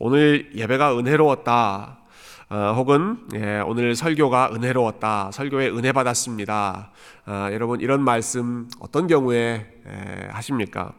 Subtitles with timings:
[0.00, 1.98] 오늘 예배가 은혜로웠다.
[2.50, 5.32] 어, 혹은 예, 오늘 설교가 은혜로웠다.
[5.32, 6.92] 설교에 은혜 받았습니다.
[7.26, 10.92] 어, 여러분 이런 말씀 어떤 경우에 예, 하십니까?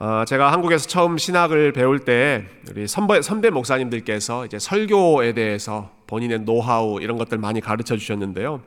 [0.00, 6.40] 어, 제가 한국에서 처음 신학을 배울 때 우리 선배, 선배 목사님들께서 이제 설교에 대해서 본인의
[6.40, 8.60] 노하우 이런 것들 많이 가르쳐 주셨는데요.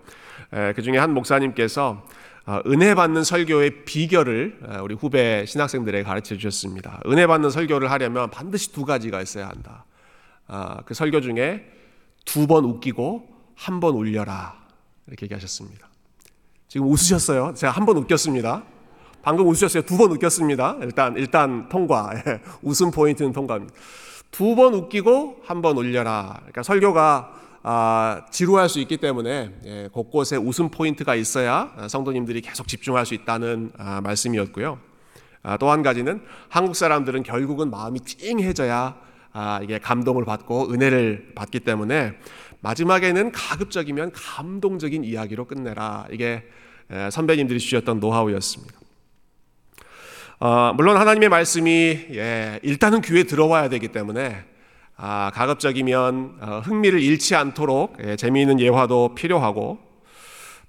[0.75, 2.05] 그 중에 한 목사님께서 어,
[2.67, 7.01] 은혜 받는 설교의 비결을 우리 후배 신학생들에게 가르쳐 주셨습니다.
[7.07, 9.85] 은혜 받는 설교를 하려면 반드시 두 가지가 있어야 한다.
[10.47, 11.65] 아, 그 설교 중에
[12.23, 14.55] 두 번 웃기고 한 번 울려라
[15.07, 15.87] 이렇게 얘기하셨습니다.
[16.67, 17.53] 지금 웃으셨어요?
[17.55, 18.63] 제가 한 번 웃겼습니다.
[19.23, 19.83] 방금 웃으셨어요?
[19.83, 20.77] 두 번 웃겼습니다.
[20.81, 22.11] 일단 일단 통과.
[22.61, 23.73] 웃음 포인트는 통과입니다.
[24.31, 26.33] 두 번 웃기고 한 번 울려라.
[26.41, 27.33] 그러니까 설교가
[27.67, 33.71] 아, 지루할 수 있기 때문에 예, 곳곳에 웃음 포인트가 있어야 성도님들이 계속 집중할 수 있다는
[33.79, 34.77] 아, 말씀이었고요.
[35.41, 38.95] 아, 또한 가지는 한국 사람들은 결국은 마음이 찡해져야
[39.33, 42.13] 아, 이게 감동을 받고 은혜를 받기 때문에
[42.59, 46.05] 마지막에는 가급적이면 감동적인 이야기로 끝내라.
[46.11, 46.43] 이게
[47.09, 48.75] 선배님들이 주셨던 노하우였습니다.
[50.39, 51.71] 어, 물론 하나님의 말씀이
[52.11, 54.53] 예, 일단은 귀에 들어와야 되기 때문에
[54.97, 59.77] 아, 가급적이면 어, 흥미를 잃지 않도록 예, 재미있는 예화도 필요하고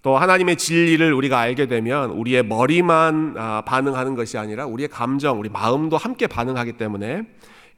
[0.02, 5.48] 또 하나님의 진리를 우리가 알게 되면 우리의 머리만 아, 반응하는 것이 아니라 우리의 감정, 우리
[5.48, 7.22] 마음도 함께 반응하기 때문에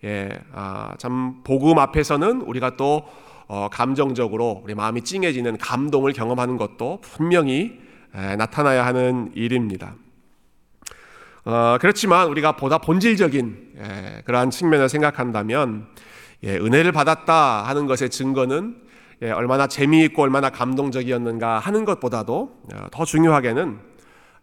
[0.05, 3.07] 예, 아, 참 복음 앞에서는 우리가 또
[3.47, 7.79] 어, 감정적으로 우리 마음이 찡해지는 감동을 경험하는 것도 분명히
[8.15, 9.95] 에, 나타나야 하는 일입니다.
[11.45, 15.89] 어, 그렇지만 우리가 보다 본질적인 예, 그러한 측면을 생각한다면
[16.45, 18.77] 예, 은혜를 받았다 하는 것의 증거는
[19.23, 23.79] 예, 얼마나 재미있고 얼마나 감동적이었는가 하는 것보다도 어, 더 중요하게는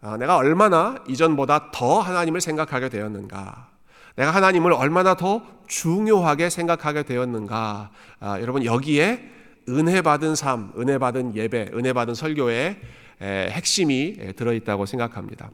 [0.02, 3.68] 어, 내가 얼마나 이전보다 더 하나님을 생각하게 되었는가
[4.16, 7.90] 내가 하나님을 얼마나 더 중요하게 생각하게 되었는가.
[8.20, 9.30] 아, 여러분 여기에
[9.68, 12.80] 은혜 받은 삶, 은혜 받은 예배, 은혜 받은 설교의
[13.20, 15.50] 에, 핵심이 에, 들어있다고 생각합니다.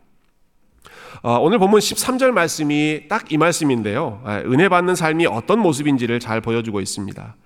[1.20, 4.20] 어, 오늘 본문 13절 말씀이 딱 이 말씀인데요.
[4.24, 7.36] 아, 은혜 받는 삶이 어떤 모습인지를 잘 보여주고 있습니다.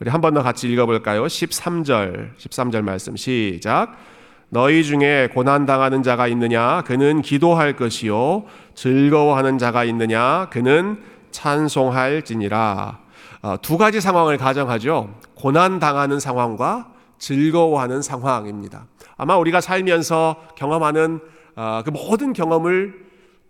[0.00, 1.24] 우리 한 번 더 같이 읽어볼까요?
[1.24, 3.96] 13절, 13절 말씀 시작.
[4.50, 10.98] 너희 중에 고난 당하는 자가 있느냐 그는 기도할 것이요 즐거워하는 자가 있느냐 그는
[11.32, 13.00] 찬송할 지니라
[13.42, 18.86] 어, 두 가지 상황을 가정하죠 고난 당하는 상황과 즐거워하는 상황입니다
[19.16, 21.20] 아마 우리가 살면서 경험하는
[21.56, 23.03] 어, 그 모든 경험을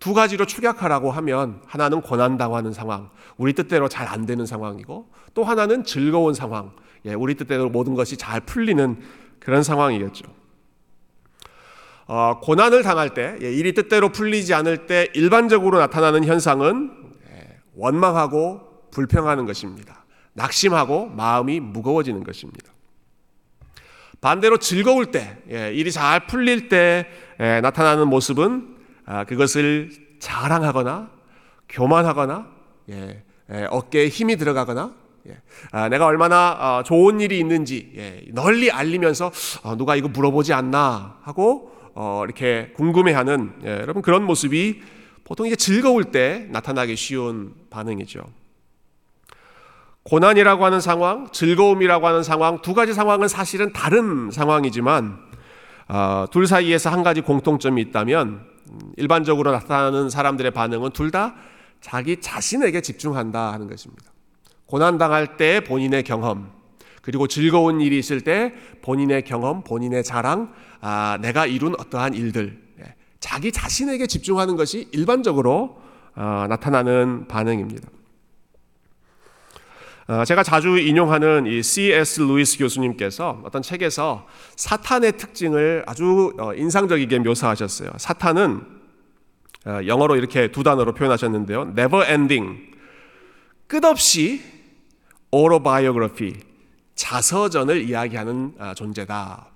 [0.05, 5.45] 두 가지로 축약하라고 하면 하나는 고난 당하는 상황 우리 뜻대로 잘 안 되는 상황이고 또
[5.45, 6.73] 하나는 즐거운 상황
[7.07, 9.01] 예, 우리 뜻대로 모든 것이 잘 풀리는
[9.41, 10.27] 그런 상황이겠죠.
[12.07, 16.93] 어, 고난을 당할 때, 예, 일이 뜻대로 풀리지 않을 때 일반적으로 나타나는 현상은
[17.31, 20.05] 예, 원망하고 불평하는 것입니다.
[20.35, 22.71] 낙심하고 마음이 무거워지는 것입니다.
[24.21, 27.07] 반대로 즐거울 때, 예, 일이 잘 풀릴 때
[27.39, 28.74] 나타나는 모습은 아,
[29.27, 31.11] 그것을 자랑하거나
[31.69, 32.47] 교만하거나
[33.71, 34.93] 어깨에 힘이 들어가거나
[35.73, 39.33] 아, 내가 얼마나 어, 좋은 일이 있는지 널리 알리면서
[39.63, 44.83] 어, 누가 이거 물어보지 않나 하고 어, 이렇게 궁금해하는 예, 여러분 그런 모습이
[45.23, 48.23] 보통 이제 즐거울 때 나타나기 쉬운 반응이죠.
[50.03, 55.19] 고난이라고 하는 상황, 즐거움이라고 하는 상황 두 가지 상황은 사실은 다른 상황이지만
[55.89, 58.54] 어, 둘 사이에서 한 가지 공통점이 있다면 음,
[58.97, 61.35] 일반적으로 나타나는 사람들의 반응은 둘 다
[61.81, 64.05] 자기 자신에게 집중한다 하는 것입니다.
[64.65, 66.51] 고난 당할 때 본인의 경험,
[67.03, 72.95] 그리고 즐거운 일이 있을 때 본인의 경험, 본인의 자랑, 아, 내가 이룬 어떠한 일들, 예,
[73.21, 75.79] 자기 자신에게 집중하는 것이 일반적으로
[76.17, 77.87] 어, 나타나는 반응입니다.
[80.07, 82.21] 어, 제가 자주 인용하는 이 C.S.
[82.21, 84.27] 루이스 교수님께서 어떤 책에서
[84.57, 87.91] 사탄의 특징을 아주 어, 인상적이게 묘사하셨어요.
[87.97, 88.61] 사탄은
[89.67, 91.73] 어, 영어로 이렇게 두 단어로 표현하셨는데요.
[91.77, 92.71] never ending.
[93.67, 94.43] 끝없이
[95.33, 96.35] autobiography.
[96.95, 99.47] 자서전을 이야기하는 아, 존재다.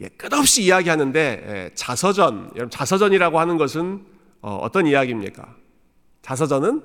[0.00, 4.06] 예, 끝없이 이야기하는데 예, 자서전, 여러분 자서전이라고 하는 것은
[4.42, 5.56] 어, 떤 이야기입니까?
[6.22, 6.82] 자서전은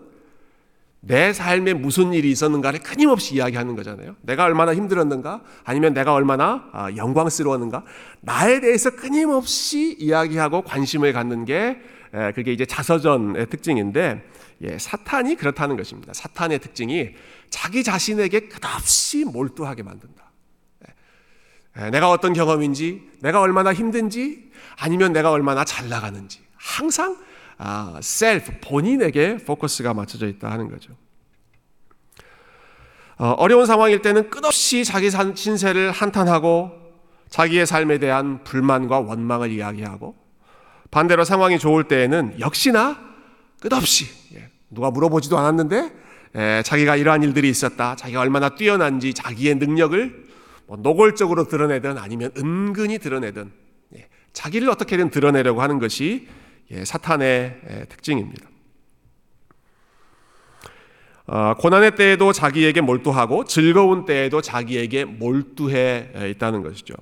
[1.08, 4.18] 내 삶에 무슨 일이 있었는가를 끊임없이 이야기하는 거잖아요.
[4.22, 7.84] 내가 얼마나 힘들었는가, 아니면 내가 얼마나 아, 영광스러웠는가,
[8.22, 11.80] 나에 대해서 끊임없이 이야기하고 관심을 갖는 게
[12.14, 14.24] 예, 그게 이제 자서전의 특징인데
[14.62, 16.14] 예, 사탄이 그렇다는 것입니다.
[16.14, 17.10] 사탄의 특징이
[17.50, 20.28] 자기 자신에게 끝없이 몰두하게 만든다.
[21.92, 24.50] 내가 어떤 경험인지, 내가 얼마나 힘든지,
[24.80, 27.18] 아니면 내가 얼마나 잘 나가는지 항상
[27.58, 30.94] 아, 셀프 본인에게 포커스가 맞춰져 있다 하는 거죠.
[33.18, 36.72] 어, 어려운 상황일 때는 끝없이 자기 신세를 한탄하고
[37.30, 40.16] 자기의 삶에 대한 불만과 원망을 이야기하고
[40.92, 42.98] 반대로 상황이 좋을 때에는 역시나
[43.60, 44.06] 끝없이
[44.36, 45.92] 예, 누가 물어보지도 않았는데
[46.36, 47.96] 예, 자기가 이러한 일들이 있었다.
[47.96, 50.28] 자기가 얼마나 뛰어난지 자기의 능력을
[50.68, 53.52] 뭐 노골적으로 드러내든 아니면 은근히 드러내든
[53.96, 56.28] 예, 자기를 어떻게든 드러내려고 하는 것이
[56.84, 58.48] 사탄의 특징입니다.
[61.28, 66.96] 어, 고난의 때에도 자기에게 몰두하고 즐거운 때에도 자기에게 몰두해 있다는 것이죠.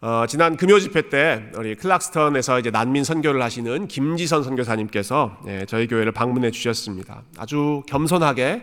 [0.00, 5.88] 어, 지난 금요 집회 때 우리 클락스턴에서 이제 난민 선교를 하시는 김지선 선교사님께서 예, 저희
[5.88, 7.22] 교회를 방문해 주셨습니다.
[7.38, 8.62] 아주 겸손하게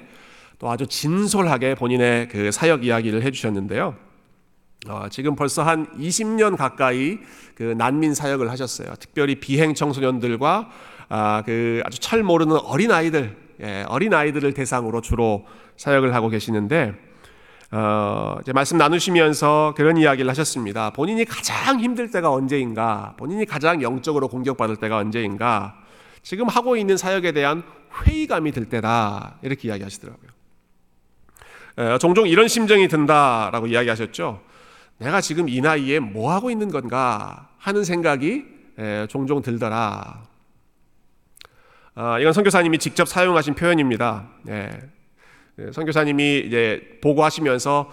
[0.60, 3.96] 또 아주 진솔하게 본인의 그 사역 이야기를 해주셨는데요.
[4.88, 7.20] 어, 지금 벌써 한 20년 가까이
[7.56, 8.94] 그 난민 사역을 하셨어요.
[9.00, 10.70] 특별히 비행 청소년들과
[11.10, 15.46] 아, 그 아주 철 모르는 어린 아이들, 예, 어린 아이들을 대상으로 주로
[15.78, 16.94] 사역을 하고 계시는데
[17.72, 20.92] 어, 이제 말씀 나누시면서 그런 이야기를 하셨습니다.
[20.92, 23.16] 본인이 가장 힘들 때가 언제인가?
[23.18, 25.76] 본인이 가장 영적으로 공격받을 때가 언제인가?
[26.22, 27.64] 지금 하고 있는 사역에 대한
[28.06, 29.38] 회의감이 들 때다.
[29.42, 30.30] 이렇게 이야기하시더라고요.
[31.78, 34.53] 에, 종종 이런 심정이 든다라고 이야기하셨죠.
[34.98, 38.46] 내가 지금 이 나이에 뭐 하고 있는 건가 하는 생각이
[38.78, 40.24] 에, 종종 들더라.
[41.96, 44.28] 아, 이건 선교사님이 직접 사용하신 표현입니다.
[44.50, 44.70] 예,
[45.60, 47.92] 예, 선교사님이 이제 보고하시면서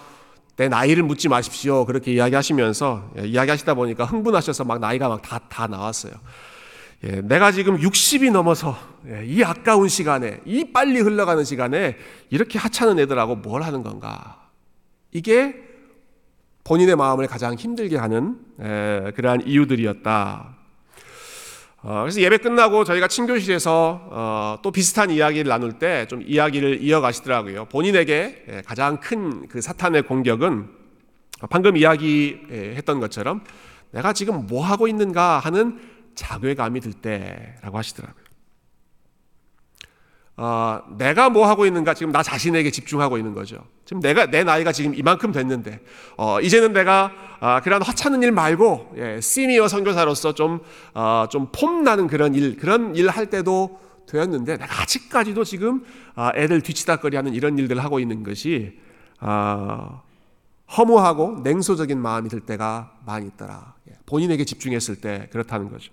[0.56, 1.85] 내 나이를 묻지 마십시오.
[1.85, 6.12] 그렇게 이야기하시면서 예, 이야기하시다 보니까 흥분하셔서 막 나이가 막 다 다 나왔어요.
[7.05, 8.76] 예, 내가 지금 60이 넘어서
[9.06, 11.96] 예, 이 아까운 시간에 이 빨리 흘러가는 시간에
[12.31, 14.49] 이렇게 하찮은 애들하고 뭘 하는 건가?
[15.12, 15.69] 이게
[16.64, 20.56] 본인의 마음을 가장 힘들게 하는 에, 그러한 이유들이었다.
[21.82, 27.64] 어, 그래서 예배 끝나고 저희가 친교실에서 어, 또 비슷한 이야기를 나눌 때 좀 이야기를 이어가시더라고요.
[27.66, 30.68] 본인에게 예, 가장 큰 그 사탄의 공격은
[31.48, 33.42] 방금 이야기했던 것처럼
[33.92, 35.80] 내가 지금 뭐 하고 있는가 하는
[36.14, 38.24] 자괴감이 들 때라고 하시더라고요.
[40.42, 43.58] 어, 내가 뭐 하고 있는가 지금 나 자신에게 집중하고 있는 거죠.
[43.84, 45.81] 지금 내가 내 나이가 지금 이만큼 됐는데
[46.16, 50.60] 어, 이제는 내가 아, 그런 허찮은 일 말고 예, 시니어 선교사로서 좀
[50.94, 55.84] 어, 좀 폼나는 그런 일 그런 일 할 때도 되었는데 내가 아직까지도 지금
[56.14, 58.78] 아, 애들 뒤치다거리하는 이런 일들을 하고 있는 것이
[59.19, 60.00] 아,
[60.75, 63.75] 허무하고 냉소적인 마음이 들 때가 많이 있더라.
[63.90, 65.90] 예, 본인에게 집중했을 때 그렇다는 거죠.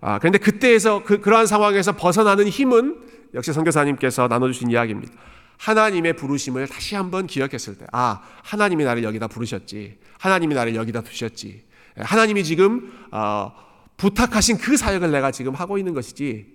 [0.00, 5.12] 아, 그런데 그때에서 그, 그러한 상황에서 벗어나는 힘은 역시 선교사님께서 나눠주신 이야기입니다.
[5.58, 9.98] 하나님의 부르심을 다시 한번 기억했을 때, 아, 하나님이 나를 여기다 부르셨지.
[10.18, 11.64] 하나님이 나를 여기다 두셨지.
[11.96, 13.52] 하나님이 지금, 어,
[13.96, 16.46] 부탁하신 그 사역을 내가 지금 하고 있는 것이지.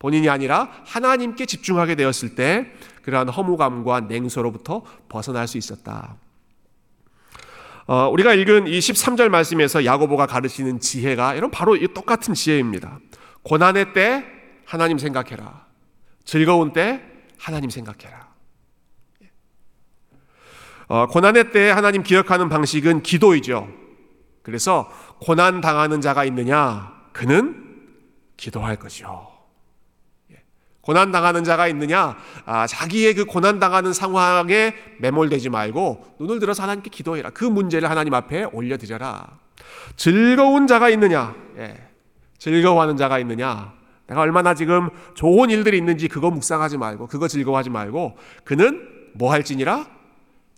[0.00, 6.16] 본인이 아니라 하나님께 집중하게 되었을 때, 그러한 허무감과 냉소로부터 벗어날 수 있었다.
[7.86, 12.98] 어, 우리가 읽은 이 13절 말씀에서 야고보가 가르치는 지혜가 이런 바로 이 똑같은 지혜입니다.
[13.42, 14.24] 고난의 때
[14.66, 15.67] 하나님 생각해라.
[16.28, 17.00] 즐거운 때
[17.38, 18.28] 하나님 생각해라.
[20.88, 23.66] 어, 고난의 때 하나님 기억하는 방식은 기도이죠.
[24.42, 24.92] 그래서
[25.22, 26.92] 고난 당하는 자가 있느냐?
[27.14, 27.88] 그는
[28.36, 29.26] 기도할 것이요.
[30.32, 30.42] 예.
[30.82, 32.18] 고난 당하는 자가 있느냐?
[32.44, 37.30] 아, 자기의 그 고난 당하는 상황에 매몰되지 말고 눈을 들어서 하나님께 기도해라.
[37.30, 39.38] 그 문제를 하나님 앞에 올려드려라.
[39.96, 41.34] 즐거운 자가 있느냐?
[41.56, 41.88] 예.
[42.36, 43.77] 즐거워하는 자가 있느냐?
[44.08, 49.98] 내가 얼마나 지금 좋은 일들이 있는지 그거 묵상하지 말고 그거 즐거워하지 말고 그는 뭐 할지니라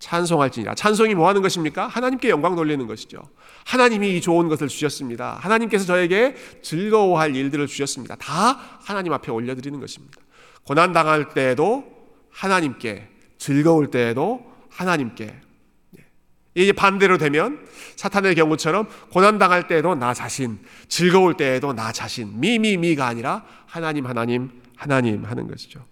[0.01, 0.75] 찬송할지니라.
[0.75, 1.87] 찬송이 뭐 하는 것입니까?
[1.87, 3.23] 하나님께 영광 돌리는 것이죠.
[3.67, 5.39] 하나님이 이 좋은 것을 주셨습니다.
[5.41, 8.17] 하나님께서 저에게 즐거워할 일들을 주셨습니다.
[8.17, 10.19] 다 하나님 앞에 올려드리는 것입니다.
[10.65, 11.85] 고난 당할 때에도
[12.31, 14.41] 하나님께, 즐거울 때에도
[14.71, 15.41] 하나님께.
[16.55, 17.61] 이게 반대로 되면
[17.97, 24.51] 사탄의 경우처럼 고난 당할 때에도 나 자신, 즐거울 때에도 나 자신, 미미미가 아니라 하나님 하나님
[24.77, 25.85] 하나님 하는 것이죠.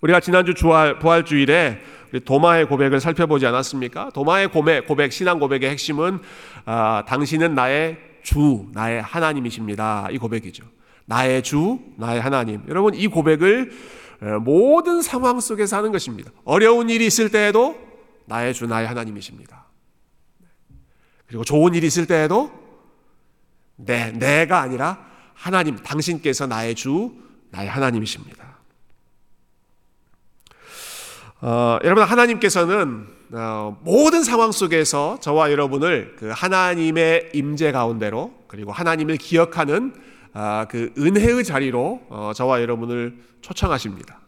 [0.00, 1.80] 우리가 지난주 주할, 부활 주일에
[2.24, 4.10] 도마의 고백을 살펴보지 않았습니까?
[4.10, 6.20] 도마의 고백, 고백 신앙 고백의 핵심은
[6.64, 10.08] 아, 당신은 나의 주, 나의 하나님이십니다.
[10.10, 10.64] 이 고백이죠.
[11.06, 12.62] 나의 주, 나의 하나님.
[12.68, 13.72] 여러분 이 고백을
[14.40, 16.30] 모든 상황 속에서 하는 것입니다.
[16.44, 17.87] 어려운 일이 있을 때에도
[18.28, 19.64] 나의 주, 나의 하나님이십니다.
[21.26, 22.52] 그리고 좋은 일이 있을 때에도
[23.76, 27.12] 내, 내가 아니라 하나님, 당신께서 나의 주,
[27.50, 28.58] 나의 하나님이십니다.
[31.40, 39.16] 어, 여러분, 하나님께서는 어, 모든 상황 속에서 저와 여러분을 그 하나님의 임재 가운데로 그리고 하나님을
[39.16, 39.94] 기억하는
[40.34, 44.20] 어, 그 은혜의 자리로 어, 저와 여러분을 초청하십니다.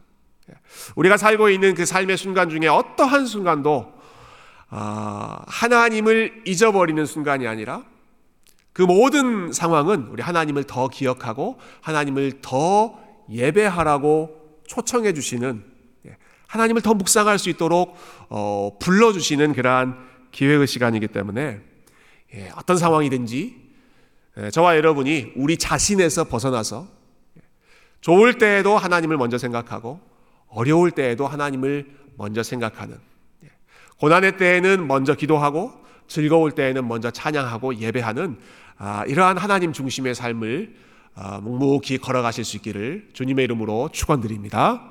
[0.95, 3.93] 우리가 살고 있는 그 삶의 순간 중에 어떠한 순간도
[4.69, 7.83] 아, 하나님을 잊어버리는 순간이 아니라
[8.73, 12.97] 그 모든 상황은 우리 하나님을 더 기억하고 하나님을 더
[13.29, 15.63] 예배하라고 초청해 주시는
[16.07, 17.97] 예, 하나님을 더 묵상할 수 있도록
[18.29, 19.97] 어, 불러 주시는 그러한
[20.31, 21.59] 기회의 시간이기 때문에
[22.33, 23.61] 예, 어떤 상황이든지
[24.37, 26.87] 예, 저와 여러분이 우리 자신에서 벗어나서
[27.99, 29.99] 좋을 때에도 하나님을 먼저 생각하고
[30.51, 32.97] 어려울 때에도 하나님을 먼저 생각하는
[33.99, 35.73] 고난의 때에는 먼저 기도하고
[36.07, 38.37] 즐거울 때에는 먼저 찬양하고 예배하는
[38.77, 40.73] 아, 이러한 하나님 중심의 삶을
[41.15, 44.81] 아, 묵묵히 걸어가실 수 있기를 주님의 이름으로 축원드립니다.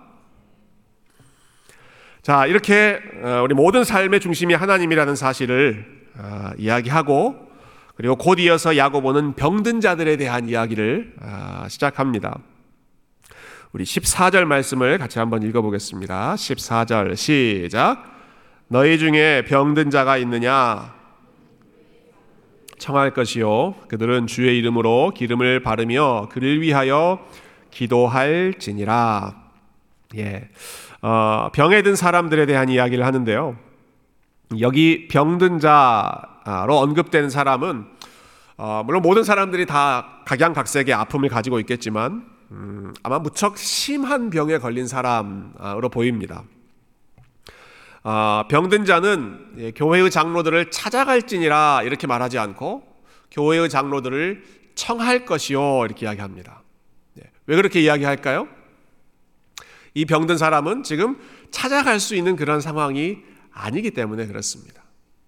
[2.22, 5.84] 자 이렇게 어, 우리 모든 삶의 중심이 하나님이라는 사실을
[6.16, 7.50] 아, 이야기하고
[7.96, 11.16] 그리고 곧 이어서 야고보는 병든 자들에 대한 이야기를
[11.68, 12.38] 시작합니다.
[13.72, 16.34] 우리 14절 말씀을 같이 한번 읽어보겠습니다.
[16.34, 18.02] 14절 시작.
[18.66, 20.92] 너희 중에 병든 자가 있느냐?
[22.78, 23.76] 청할 것이요.
[23.86, 27.24] 그들은 주의 이름으로 기름을 바르며 그를 위하여
[27.70, 29.36] 기도할 지니라.
[30.16, 30.48] 예.
[31.00, 33.56] 어, 병에 든 사람들에 대한 이야기를 하는데요.
[34.58, 37.84] 여기 병든 자로 언급된 사람은
[38.56, 44.88] 어, 물론 모든 사람들이 다 각양각색의 아픔을 가지고 있겠지만 음, 아마 무척 심한 병에 걸린
[44.88, 46.44] 사람으로 보입니다.
[48.02, 52.82] 아, 병든 자는 예, 교회의 장로들을 찾아갈지니라 이렇게 말하지 않고
[53.30, 54.42] 교회의 장로들을
[54.74, 56.62] 청할 것이요 이렇게 이야기합니다.
[57.18, 58.48] 예, 왜 그렇게 이야기할까요?
[59.94, 61.18] 이 병든 사람은 지금
[61.50, 63.18] 찾아갈 수 있는 그런 상황이
[63.52, 64.82] 아니기 때문에 그렇습니다.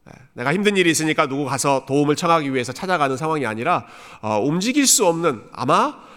[0.08, 3.86] 예, 내가 힘든 일이 있으니까 누구 가서 도움을 청하기 위해서 찾아가는 상황이 아니라
[4.22, 6.11] 어, 움직일 수 없는 아마 아,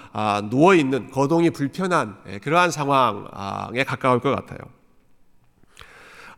[0.50, 4.60] 누워 있는 거동이 불편한 그러한 상황에 가까울 것 같아요.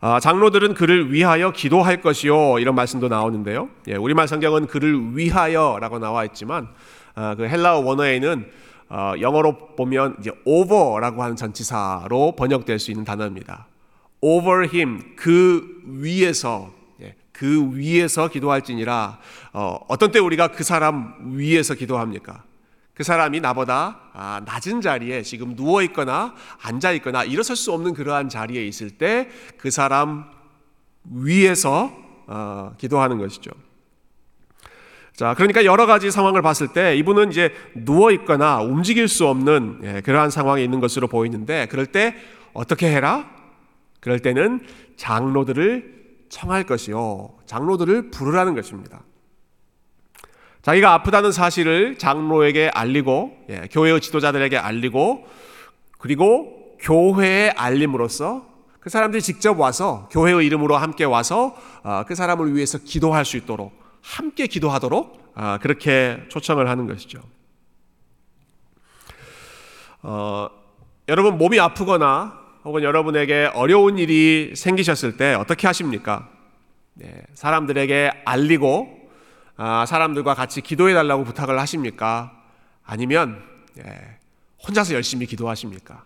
[0.00, 3.68] 아, 장로들은 그를 위하여 기도할 것이요 이런 말씀도 나오는데요.
[3.88, 6.68] 예, 우리말 성경은 그를 위하여라고 나와 있지만
[7.16, 8.48] 아, 그 헬라어 원어에는
[8.90, 13.66] 어, 영어로 보면 이제 over라고 하는 전치사로 번역될 수 있는 단어입니다.
[14.20, 16.70] over him 그 위에서
[17.02, 19.18] 예, 그 위에서 기도할지니라
[19.52, 22.44] 어, 어떤 때 우리가 그 사람 위에서 기도합니까?
[22.98, 28.28] 그 사람이 나보다 아, 낮은 자리에 지금 누워 있거나 앉아 있거나 일어설 수 없는 그러한
[28.28, 30.24] 자리에 있을 때 그 사람
[31.04, 31.92] 위에서
[32.26, 33.52] 어, 기도하는 것이죠.
[35.14, 40.00] 자, 그러니까 여러 가지 상황을 봤을 때 이분은 이제 누워 있거나 움직일 수 없는 예,
[40.00, 42.16] 그러한 상황에 있는 것으로 보이는데 그럴 때
[42.52, 43.30] 어떻게 해라?
[44.00, 44.60] 그럴 때는
[44.96, 47.36] 장로들을 청할 것이요.
[47.46, 49.02] 장로들을 부르라는 것입니다.
[50.68, 55.26] 자기가 아프다는 사실을 장로에게 알리고 예, 교회의 지도자들에게 알리고
[55.96, 58.46] 그리고 교회에 알림으로써
[58.78, 63.72] 그 사람들이 직접 와서 교회의 이름으로 함께 와서 어, 그 사람을 위해서 기도할 수 있도록
[64.02, 67.22] 함께 기도하도록 어, 그렇게 초청을 하는 것이죠.
[70.02, 70.50] 어,
[71.08, 76.28] 여러분 몸이 아프거나 혹은 여러분에게 어려운 일이 생기셨을 때 어떻게 하십니까?
[76.92, 78.97] 네, 사람들에게 알리고 아,
[79.58, 82.32] 사람들과 같이 기도해 달라고 부탁을 하십니까?
[82.84, 83.42] 아니면
[83.78, 84.18] 예,
[84.66, 86.04] 혼자서 열심히 기도하십니까?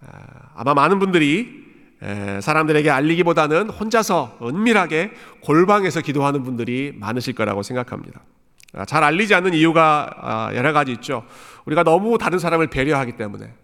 [0.00, 0.16] 아,
[0.54, 1.64] 아마 많은 분들이
[2.02, 5.12] 예, 사람들에게 알리기보다는 혼자서 은밀하게
[5.42, 8.20] 골방에서 기도하는 분들이 많으실 거라고 생각합니다.
[8.74, 11.24] 아, 잘 알리지 않는 이유가 여러 가지 있죠.
[11.64, 13.54] 우리가 너무 다른 사람을 배려하기 때문에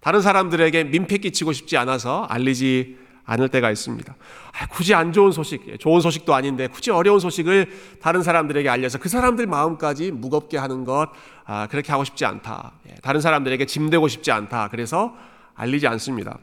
[0.00, 4.16] 다른 사람들에게 민폐 끼치고 싶지 않아서 알리지 않을 때가 있습니다.
[4.58, 8.98] 아, 굳이 안 좋은 소식, 예, 좋은 소식도 아닌데 굳이 어려운 소식을 다른 사람들에게 알려서
[8.98, 11.10] 그 사람들 마음까지 무겁게 하는 것
[11.44, 12.72] 아, 그렇게 하고 싶지 않다.
[12.88, 14.68] 예, 다른 사람들에게 짐되고 싶지 않다.
[14.70, 15.14] 그래서
[15.54, 16.38] 알리지 않습니다.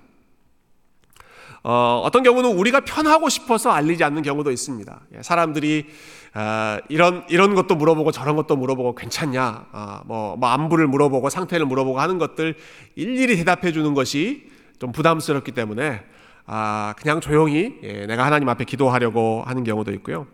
[1.63, 5.01] 어, 어떤 경우는 우리가 편하고 싶어서 알리지 않는 경우도 있습니다.
[5.17, 5.87] 예, 사람들이
[6.35, 11.65] 어, 이런 이런 것도 물어보고 저런 것도 물어보고 괜찮냐, 어, 뭐, 뭐 안부를 물어보고 상태를
[11.65, 12.55] 물어보고 하는 것들
[12.93, 16.03] 일일이 대답해 주는 것이 좀 부담스럽기 때문에
[16.47, 20.27] 아, 그냥 조용히 예, 내가 하나님 앞에 기도하려고 하는 경우도 있고요.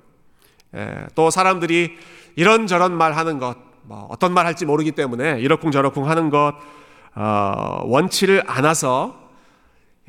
[0.75, 1.97] 예, 또 사람들이
[2.35, 6.53] 이런저런 말 하는 것, 뭐 어떤 말 할지 모르기 때문에 이러쿵저러쿵 하는 것
[7.15, 9.29] 어, 원치를 않아서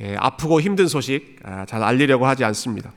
[0.00, 2.92] 예, 아프고 힘든 소식 아, 잘 알리려고 하지 않습니다.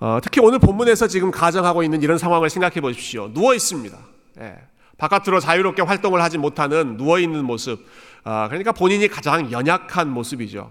[0.00, 3.32] 어, 특히 오늘 본문에서 지금 가정하고 있는 이런 상황을 생각해 보십시오.
[3.32, 3.98] 누워 있습니다.
[4.40, 4.56] 예,
[4.98, 7.84] 바깥으로 자유롭게 활동을 하지 못하는 누워 있는 모습.
[8.24, 10.70] 어, 그러니까 본인이 가장 연약한 모습이죠.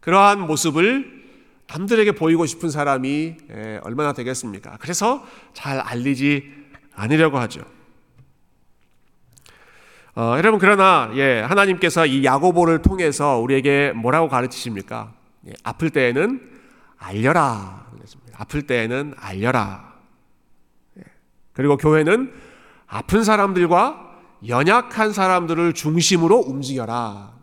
[0.00, 1.20] 그러한 모습을
[1.66, 3.36] 남들에게 보이고 싶은 사람이
[3.82, 4.76] 얼마나 되겠습니까?
[4.80, 6.50] 그래서 잘 알리지
[6.94, 7.62] 않으려고 하죠.
[10.16, 15.12] 어, 여러분 그러나 예, 하나님께서 이 야고보를 통해서 우리에게 뭐라고 가르치십니까?
[15.46, 16.40] 예, 아플 때에는
[16.98, 17.86] 알려라.
[18.34, 19.94] 아플 때에는 알려라.
[20.98, 21.02] 예,
[21.52, 22.32] 그리고 교회는
[22.88, 27.39] 아픈 사람들과 연약한 사람들을 중심으로 움직여라.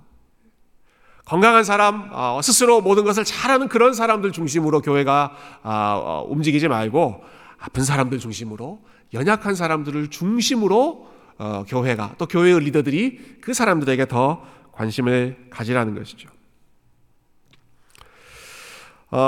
[1.27, 7.22] 건강한 사람, 어, 스스로 모든 것을 잘하는 그런 사람들 중심으로 교회가 아, 어, 움직이지 말고
[7.60, 8.79] 아픈 사람들 중심으로
[9.13, 14.41] 연약한 사람들을 중심으로 어, 교회가 또 교회의 리더들이 그 사람들에게 더
[14.72, 16.29] 관심을 가지라는 것이죠.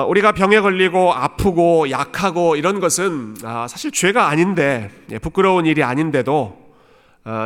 [0.07, 6.57] 우리가 병에 걸리고 아프고 약하고 이런 것은 아, 사실 죄가 아닌데 예, 부끄러운 일이 아닌데도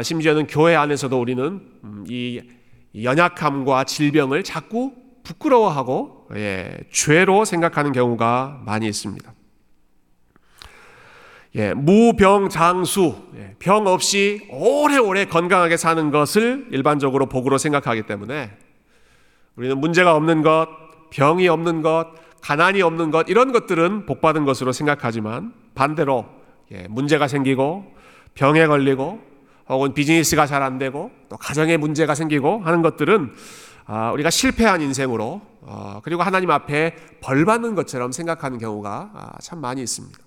[0.03, 2.41] 심지어는 교회 안에서도 우리는 음, 이
[3.01, 9.33] 연약함과 질병을 자꾸 부끄러워하고 예, 죄로 생각하는 경우가 많이 있습니다.
[11.55, 18.51] 예, 무병장수, 예, 병 없이 오래오래 건강하게 사는 것을 일반적으로 복으로 생각하기 때문에
[19.55, 20.67] 우리는 문제가 없는 것,
[21.11, 22.07] 병이 없는 것,
[22.41, 26.25] 가난이 없는 것 이런 것들은 복받은 것으로 생각하지만 반대로
[26.71, 27.93] 예, 문제가 생기고
[28.33, 29.32] 병에 걸리고
[29.69, 33.33] 혹은 비즈니스가 잘 안 되고 또 가정에 문제가 생기고 하는 것들은
[33.85, 39.59] 아, 우리가 실패한 인생으로 어, 그리고 하나님 앞에 벌 받는 것처럼 생각하는 경우가 아, 참
[39.59, 40.17] 많이 있습니다.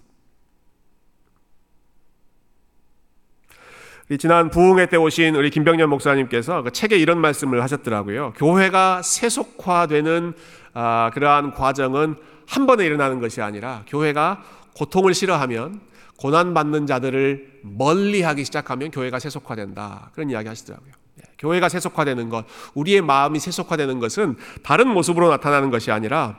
[4.19, 8.35] 지난 부흥회 때 오신 우리 김병년 목사님께서 그 책에 이런 말씀을 하셨더라고요.
[8.37, 10.33] 교회가 세속화되는
[10.75, 12.17] 아, 그러한 과정은
[12.47, 14.45] 한 번에 일어나는 것이 아니라 교회가
[14.77, 15.81] 고통을 싫어하면
[16.19, 20.11] 고난받는 자들을 멀리 하기 시작하면 교회가 세속화된다.
[20.15, 20.93] 그런 이야기 하시더라고요.
[21.21, 26.39] 예, 교회가 세속화되는 것, 우리의 마음이 세속화되는 것은 다른 모습으로 나타나는 것이 아니라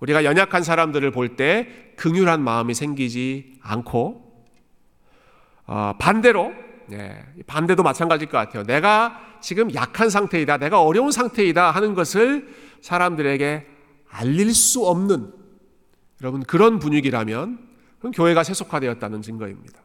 [0.00, 4.44] 우리가 연약한 사람들을 볼 때 긍휼한 마음이 생기지 않고
[5.66, 6.52] 어, 반대로
[6.90, 8.64] 예, 반대도 마찬가지일 것 같아요.
[8.64, 12.48] 내가 지금 약한 상태이다, 내가 어려운 상태이다 하는 것을
[12.80, 13.66] 사람들에게
[14.10, 15.32] 알릴 수 없는
[16.20, 17.71] 여러분 그런 분위기라면
[18.02, 19.78] 그럼 교회가 세속화되었다는 증거입니다.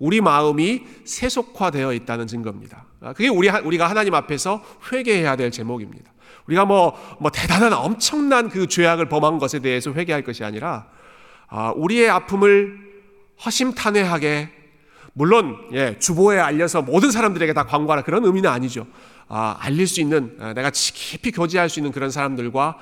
[0.00, 2.86] 우리 마음이 세속화되어 있다는 증거입니다.
[3.00, 6.10] 아, 그게 우리, 우리가 하나님 앞에서 회개해야 될 제목입니다.
[6.48, 10.88] 우리가 뭐, 뭐 대단한 엄청난 그 죄악을 범한 것에 대해서 회개할 것이 아니라,
[11.46, 12.80] 아, 우리의 아픔을
[13.44, 14.50] 허심탄회하게,
[15.12, 18.88] 물론, 예, 주보에 알려서 모든 사람들에게 다 광고하라 그런 의미는 아니죠.
[19.28, 22.76] 아, 알릴 수 있는, 아, 내가 깊이 교제할 수 있는 그런 사람들과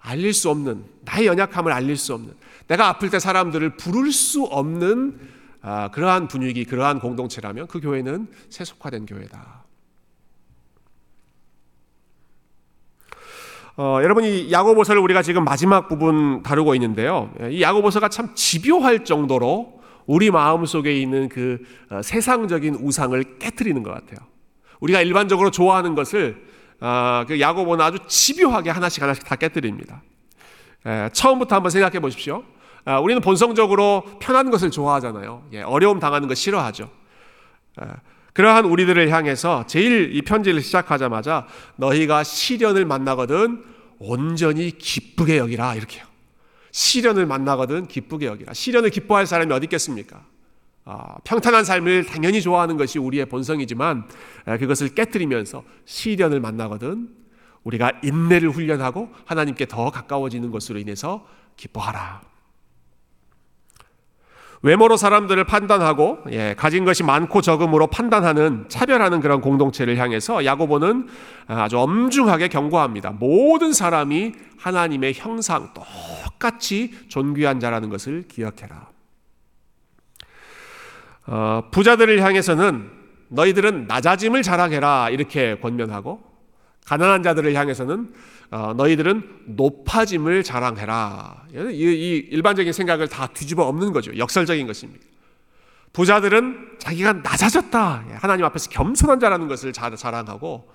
[0.00, 2.34] 알릴 수 없는, 나의 연약함을 알릴 수 없는,
[2.66, 5.18] 내가 아플 때 사람들을 부를 수 없는
[5.66, 9.64] 아, 그러한 분위기, 그러한 공동체라면 그 교회는 세속화된 교회다.
[13.76, 17.32] 어, 여러분이 야고보서를 우리가 지금 마지막 부분 다루고 있는데요.
[17.50, 21.58] 이 야고보서가 참 집요할 정도로 우리 마음 속에 있는 그
[21.90, 24.18] 어, 세상적인 우상을 깨뜨리는 것 같아요.
[24.80, 26.44] 우리가 일반적으로 좋아하는 것을
[26.80, 30.02] 어, 그 야고보는 아주 집요하게 하나씩 하나씩 다 깨뜨립니다.
[30.86, 32.44] 에, 처음부터 한번 생각해 보십시오.
[32.84, 35.48] 아, 우리는 본성적으로 편한 것을 좋아하잖아요.
[35.52, 36.90] 예, 어려움 당하는 거 싫어하죠.
[37.76, 37.94] 아,
[38.34, 43.64] 그러한 우리들을 향해서 제일 이 편지를 시작하자마자 너희가 시련을 만나거든
[43.98, 46.04] 온전히 기쁘게 여기라 이렇게요.
[46.72, 48.52] 시련을 만나거든 기쁘게 여기라.
[48.52, 50.24] 시련을 기뻐할 사람이 어디 있겠습니까?
[50.84, 54.08] 아, 평탄한 삶을 당연히 좋아하는 것이 우리의 본성이지만
[54.58, 57.08] 그것을 깨뜨리면서 시련을 만나거든
[57.62, 62.33] 우리가 인내를 훈련하고 하나님께 더 가까워지는 것으로 인해서 기뻐하라.
[64.64, 71.06] 외모로 사람들을 판단하고 예, 가진 것이 많고 적음으로 판단하는 차별하는 그런 공동체를 향해서 야고보는
[71.48, 73.10] 아주 엄중하게 경고합니다.
[73.10, 78.88] 모든 사람이 하나님의 형상 똑같이 존귀한 자라는 것을 기억해라.
[81.26, 82.90] 어, 부자들을 향해서는
[83.28, 86.22] 너희들은 낮아짐을 자랑해라 이렇게 권면하고
[86.86, 88.08] 가난한 자들을 향해서는 어,
[88.50, 91.46] 너희들은 높아짐을 자랑해라.
[91.52, 94.16] 이, 이 일반적인 생각을 다 뒤집어 엎는 거죠.
[94.16, 95.04] 역설적인 것입니다.
[95.92, 98.04] 부자들은 자기가 낮아졌다.
[98.16, 100.68] 하나님 앞에서 겸손한 자라는 것을 자랑하고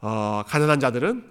[0.00, 1.24] 어, 가난한 자들은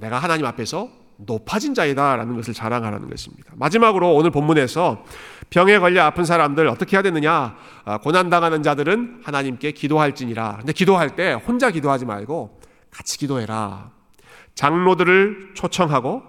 [0.00, 3.52] 내가 하나님 앞에서 높아진 자이다라는 것을 자랑하라는 것입니다.
[3.56, 5.04] 마지막으로 오늘 본문에서
[5.50, 7.56] 병에 걸려 아픈 사람들 어떻게 해야 되느냐?
[7.84, 10.56] 아, 고난 당하는 자들은 하나님께 기도할지니라.
[10.58, 13.93] 근데 기도할 때 혼자 기도하지 말고 같이 기도해라.
[14.54, 16.22] 장로들을 초청하고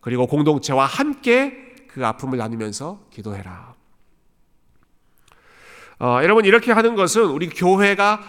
[0.00, 3.74] 그리고 공동체와 함께 그 아픔을 나누면서 기도해라.
[6.00, 8.22] 어, 여러분 이렇게 하는 것은 우리 교회가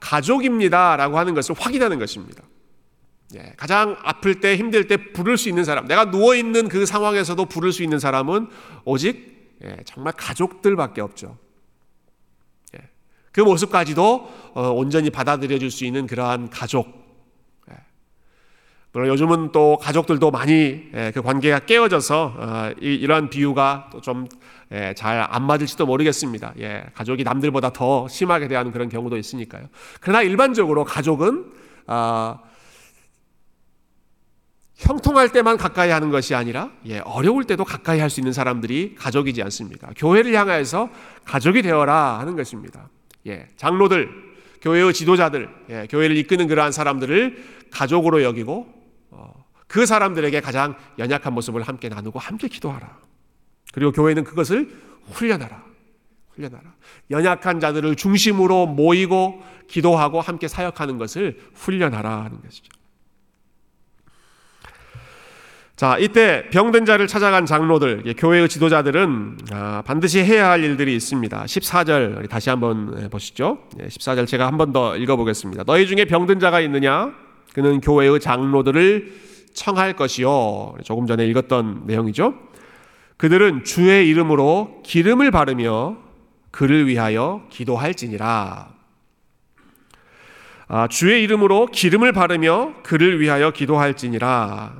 [0.00, 2.42] 가족입니다라고 하는 것을 확인하는 것입니다.
[3.36, 7.44] 예, 가장 아플 때 힘들 때 부를 수 있는 사람, 내가 누워 있는 그 상황에서도
[7.44, 8.48] 부를 수 있는 사람은
[8.84, 11.38] 오직 예, 정말 가족들밖에 없죠.
[12.74, 12.88] 예,
[13.30, 16.99] 그 모습까지도 어, 온전히 받아들여 줄 수 있는 그러한 가족.
[18.90, 18.98] 예.
[18.98, 24.26] 물론 요즘은 또 가족들도 많이 예, 그 관계가 깨어져서 어, 이러한 비유가 좀
[24.94, 26.54] 잘 안 맞을지도 모르겠습니다.
[26.60, 29.66] 예, 가족이 남들보다 더 심하게 대하는 그런 경우도 있으니까요.
[30.00, 31.46] 그러나 일반적으로 가족은
[31.88, 32.38] 아,
[34.76, 39.42] 형통할 때만 가까이 하는 것이 아니라 예, 어려울 때도 가까이 할 수 있는 사람들이 가족이지
[39.42, 39.88] 않습니까?
[39.96, 40.88] 교회를 향하여서
[41.24, 42.88] 가족이 되어라 하는 것입니다.
[43.26, 44.08] 예, 장로들,
[44.62, 48.79] 교회의 지도자들, 예, 교회를 이끄는 그러한 사람들을 가족으로 여기고 어,
[49.66, 52.98] 그 사람들에게 가장 연약한 모습을 함께 나누고 함께 기도하라.
[53.72, 54.68] 그리고 교회는 그것을
[55.12, 55.62] 훈련하라.
[56.34, 56.74] 훈련하라.
[57.10, 62.70] 연약한 자들을 중심으로 모이고 기도하고 함께 사역하는 것을 훈련하라 하는 것이죠.
[65.76, 71.44] 자, 이때 병든 자를 찾아간 장로들, 교회의 지도자들은 아, 반드시 해야 할 일들이 있습니다.
[71.44, 73.66] 14절 다시 한번 보시죠.
[73.78, 75.64] 14절 제가 한 번 더 읽어보겠습니다.
[75.64, 77.14] 너희 중에 병든 자가 있느냐?
[77.54, 79.12] 그는 교회의 장로들을
[79.54, 80.76] 청할 것이요.
[80.84, 82.34] 조금 전에 읽었던 내용이죠.
[83.16, 85.96] 그들은 주의 이름으로 기름을 바르며
[86.50, 88.68] 그를 위하여 기도할지니라.
[90.72, 94.28] 아, 주의 이름으로 기름을 바르며 그를 위하여 기도할지니라.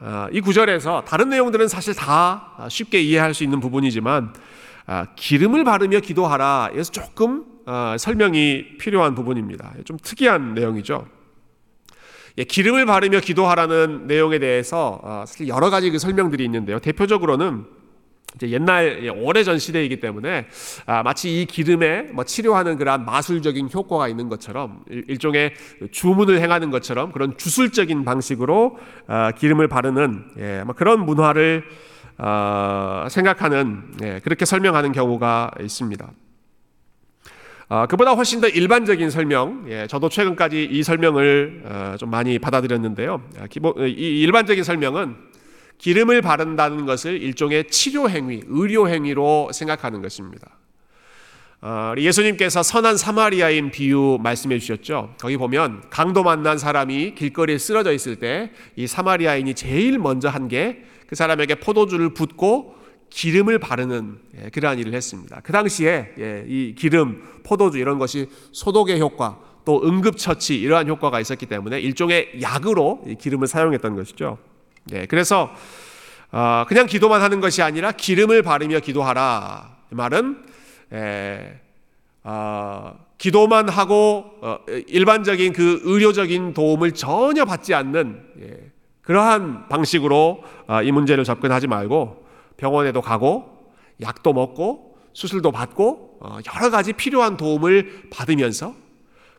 [0.02, 4.33] 아, 이 구절에서 다른 내용들은 사실 다 쉽게 이해할 수 있는 부분이지만
[4.87, 6.70] 아, 기름을 바르며 기도하라.
[6.74, 7.44] 에서 조금
[7.98, 9.74] 설명이 필요한 부분입니다.
[9.85, 11.06] 좀 특이한 내용이죠.
[12.38, 16.78] 예, 기름을 바르며 기도하라는 내용에 대해서 사실 여러 가지 그 설명들이 있는데요.
[16.78, 17.64] 대표적으로는
[18.42, 20.46] 옛날 오래전 시대이기 때문에
[20.86, 25.54] 아, 마치 이 기름에 뭐 치료하는 그러한 마술적인 효과가 있는 것처럼 일 종의
[25.90, 31.64] 주문을 행하는 것처럼 그런 주술적인 방식으로 아, 기름을 바르는 예, 뭐 그런 문화를
[32.18, 36.10] 아, 생각하는 예, 그렇게 설명하는 경우가 있습니다.
[37.72, 43.22] 아, 그보다 훨씬 더 일반적인 설명, 예, 저도 최근까지 이 설명을 어, 좀 많이 받아들였는데요.
[43.38, 45.14] 아, 기본, 이 일반적인 설명은
[45.78, 50.48] 기름을 바른다는 것을 일종의 치료 행위, 의료 행위로 생각하는 것입니다.
[51.62, 55.14] 어, 예수님께서 선한 사마리아인 비유 말씀해 주셨죠.
[55.20, 60.83] 거기 보면 강도 만난 사람이 길거리에 쓰러져 있을 때 이 사마리아인이 제일 먼저 한 게
[61.06, 62.76] 그 사람에게 포도주를 붓고
[63.10, 65.40] 기름을 바르는 예, 그러한 일을 했습니다.
[65.42, 71.46] 그 당시에 예, 이 기름, 포도주 이런 것이 소독의 효과, 또 응급처치 이러한 효과가 있었기
[71.46, 74.38] 때문에 일종의 약으로 기름을 사용했던 것이죠.
[74.84, 75.54] 네, 그래서
[76.32, 79.76] 어, 그냥 기도만 하는 것이 아니라 기름을 바르며 기도하라.
[79.92, 80.44] 이 말은
[80.92, 81.60] 에,
[82.22, 88.70] 어, 기도만 하고 어, 일반적인 그 의료적인 도움을 전혀 받지 않는 예,
[89.02, 92.29] 그러한 방식으로 어, 이 문제를 접근하지 말고
[92.60, 98.74] 병원에도 가고 약도 먹고 수술도 받고 어, 여러 가지 필요한 도움을 받으면서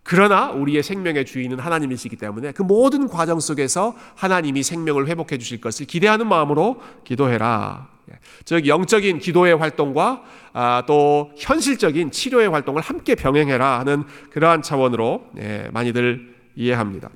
[0.03, 5.85] 그러나 우리의 생명의 주인은 하나님이시기 때문에 그 모든 과정 속에서 하나님이 생명을 회복해 주실 것을
[5.85, 7.87] 기대하는 마음으로 기도해라.
[8.11, 8.15] 예.
[8.43, 15.69] 즉 영적인 기도의 활동과 아, 또 현실적인 치료의 활동을 함께 병행해라 하는 그러한 차원으로 예,
[15.71, 17.11] 많이들 이해합니다.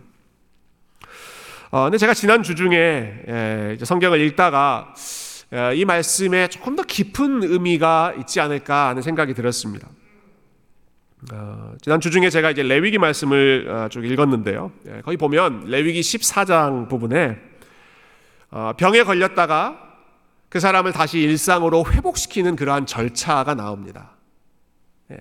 [1.71, 4.93] 어, 근데 제가 지난 주 중에 예, 성경을 읽다가
[5.75, 9.87] 이 말씀에 조금 더 깊은 의미가 있지 않을까 하는 생각이 들었습니다.
[11.33, 14.71] 어, 지난 주 중에 제가 이제 레위기 말씀을 어, 쭉 읽었는데요.
[14.87, 17.39] 예, 거기 보면 레위기 14장 부분에
[18.51, 19.81] 어, 병에 걸렸다가
[20.49, 24.11] 그 사람을 다시 일상으로 회복시키는 그러한 절차가 나옵니다.
[25.11, 25.17] 예.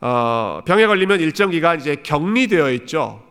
[0.00, 3.24] 어, 병에 걸리면 일정 기간 이제 격리되어 있죠.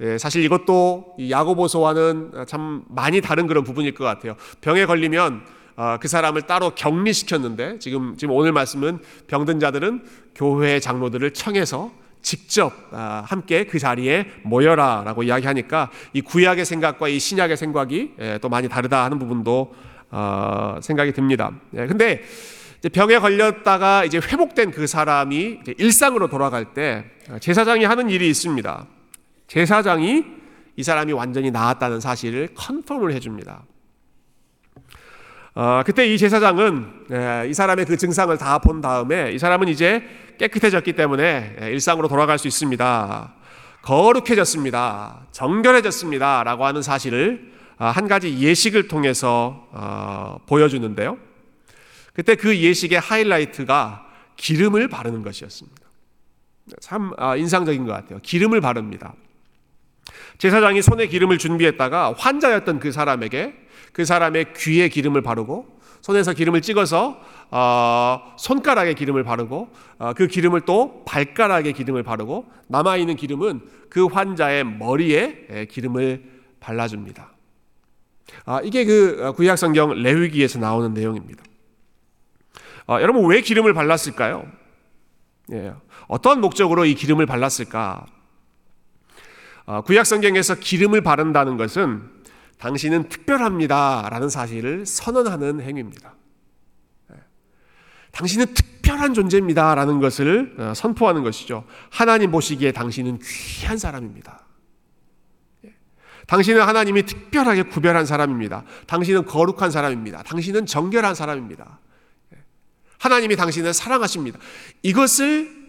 [0.00, 0.12] 예.
[0.12, 4.36] 예 사실 이것도 야고보서와는 참 많이 다른 그런 부분일 것 같아요.
[4.60, 5.42] 병에 걸리면
[5.76, 10.04] 어, 그 사람을 따로 격리시켰는데 지금 지금 오늘 말씀은 병든 자들은
[10.34, 11.90] 교회 장로들을 청해서
[12.22, 18.48] 직접 아, 함께 그 자리에 모여라라고 이야기하니까 이 구약의 생각과 이 신약의 생각이 예, 또
[18.48, 19.74] 많이 다르다 하는 부분도
[20.10, 21.50] 어, 생각이 듭니다.
[21.74, 22.22] 예, 근데
[22.92, 27.04] 병에 걸렸다가 이제 회복된 그 사람이 일상으로 돌아갈 때
[27.40, 28.86] 제사장이 하는 일이 있습니다.
[29.46, 30.24] 제사장이
[30.76, 33.64] 이 사람이 완전히 나았다는 사실을 컨펌을 해줍니다.
[35.54, 40.02] 어, 그때 이 제사장은 예, 이 사람의 그 증상을 다 본 다음에 이 사람은 이제
[40.38, 43.34] 깨끗해졌기 때문에 예, 일상으로 돌아갈 수 있습니다.
[43.82, 45.26] 거룩해졌습니다.
[45.30, 46.42] 정결해졌습니다.
[46.42, 51.18] 라고 하는 사실을 아, 한 가지 예식을 통해서 어, 보여주는데요.
[52.14, 55.82] 그때 그 예식의 하이라이트가 기름을 바르는 것이었습니다.
[56.80, 58.18] 참 아, 인상적인 것 같아요.
[58.22, 59.14] 기름을 바릅니다.
[60.38, 63.54] 제사장이 손에 기름을 준비했다가 환자였던 그 사람에게
[63.92, 67.18] 그 사람의 귀에 기름을 바르고 손에서 기름을 찍어서
[67.50, 74.06] 어, 손가락에 기름을 바르고 어, 그 기름을 또 발가락에 기름을 바르고 남아 있는 기름은 그
[74.06, 76.24] 환자의 머리에 기름을
[76.60, 77.32] 발라줍니다.
[78.44, 81.42] 아, 이게 그 구약 성경 레위기에서 나오는 내용입니다.
[82.86, 84.46] 아, 여러분 왜 기름을 발랐을까요?
[85.52, 85.74] 예,
[86.08, 88.06] 어떤 목적으로 이 기름을 발랐을까?
[89.66, 92.02] 아, 구약 성경에서 기름을 바른다는 것은
[92.58, 96.14] 당신은 특별합니다라는 사실을 선언하는 행위입니다.
[97.12, 97.16] 예.
[98.12, 101.64] 당신은 특별한 존재입니다라는 것을 어, 선포하는 것이죠.
[101.90, 104.46] 하나님 보시기에 당신은 귀한 사람입니다.
[105.64, 105.74] 예.
[106.26, 108.64] 당신은 하나님이 특별하게 구별한 사람입니다.
[108.86, 110.22] 당신은 거룩한 사람입니다.
[110.22, 111.80] 당신은 정결한 사람입니다.
[112.34, 112.38] 예.
[112.98, 114.38] 하나님이 당신을 사랑하십니다.
[114.82, 115.64] 이것을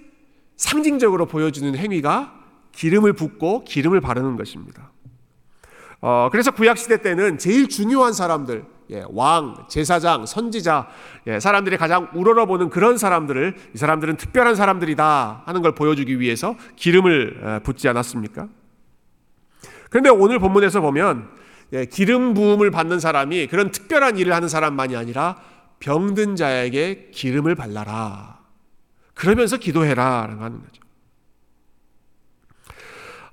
[0.57, 2.44] 상징적으로 보여주는 행위가
[2.75, 4.91] 기름을 붓고 기름을 바르는 것입니다.
[6.01, 10.87] 어, 그래서 구약 시대 때는 제일 중요한 사람들, 예, 왕, 제사장, 선지자,
[11.27, 17.61] 예, 사람들이 가장 우러러보는 그런 사람들을 이 사람들은 특별한 사람들이다 하는 걸 보여주기 위해서 기름을
[17.63, 18.47] 붓지 않았습니까?
[19.89, 21.29] 그런데 오늘 본문에서 보면
[21.73, 25.37] 예, 기름 부음을 받는 사람이 그런 특별한 일을 하는 사람만이 아니라
[25.79, 28.39] 병든 자에게 기름을 발라라.
[29.13, 30.84] 그러면서 기도해라라고 하는 거죠.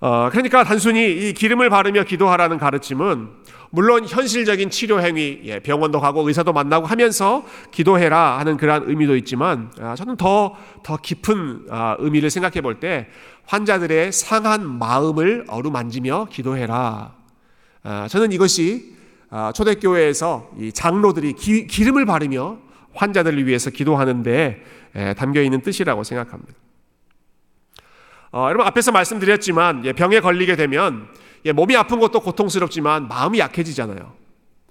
[0.02, 3.28] 어, 그러니까 단순히 이 기름을 바르며 기도하라는 가르침은
[3.70, 9.70] 물론 현실적인 치료 행위, 예, 병원도 가고 의사도 만나고 하면서 기도해라 하는 그러한 의미도 있지만
[9.80, 13.06] 아, 저는 더, 더 깊은 아, 의미를 생각해 볼 때
[13.46, 17.14] 환자들의 상한 마음을 어루만지며 기도해라.
[17.84, 18.96] 아, 저는 이것이
[19.30, 22.58] 아, 초대교회에서 이 장로들이 기, 기름을 바르며
[22.94, 24.62] 환자들을 위해서 기도하는데
[24.96, 26.61] 에, 담겨 있는 뜻이라고 생각합니다.
[28.32, 31.06] 어, 여러분 앞에서 말씀드렸지만 예, 병에 걸리게 되면
[31.44, 34.14] 예, 몸이 아픈 것도 고통스럽지만 마음이 약해지잖아요.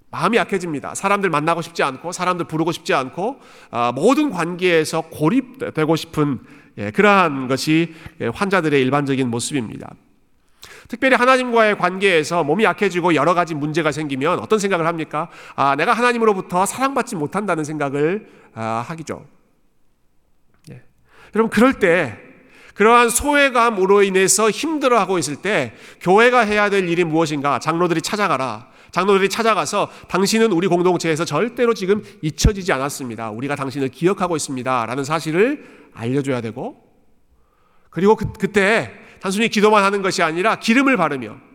[0.10, 0.96] 마음이 약해집니다.
[0.96, 6.40] 사람들 만나고 싶지 않고 사람들 부르고 싶지 않고 어, 모든 관계에서 고립되고 싶은
[6.80, 9.94] 예, 그러한 것이 예, 환자들의 일반적인 모습입니다.
[10.88, 15.30] 특별히 하나님과의 관계에서 몸이 약해지고 여러 가지 문제가 생기면 어떤 생각을 합니까?
[15.56, 19.26] 아, 내가 하나님으로부터 사랑받지 못한다는 생각을 아, 하기죠.
[20.72, 20.82] 예.
[21.36, 22.31] 여러분 그럴 때
[22.82, 27.60] 그러한 소외감으로 인해서 힘들어하고 있을 때 교회가 해야 될 일이 무엇인가?
[27.60, 28.70] 장로들이 찾아가라.
[28.90, 33.30] 장로들이 찾아가서 당신은 우리 공동체에서 절대로 지금 잊혀지지 않았습니다.
[33.30, 34.88] 우리가 당신을 기억하고 있습니다.
[34.88, 35.64] 라는 사실을
[35.94, 36.82] 알려줘야 되고
[37.92, 38.92] 그리고 그, 그때
[39.22, 41.51] 단순히 기도만 하는 것이 아니라 기름을 바르며 예,